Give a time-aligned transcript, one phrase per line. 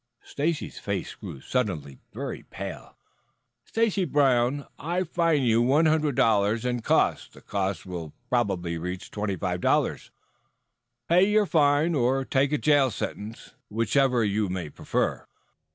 [0.23, 1.99] Stacy's face grew suddenly
[2.49, 2.97] pale.
[3.65, 7.27] "Stacy Brown, I fine you one hundred dollars and costs.
[7.31, 10.09] The costs will probably reach twenty five dollars.
[11.07, 15.27] Pay your fine or take a jail sentence, whichever you may prefer."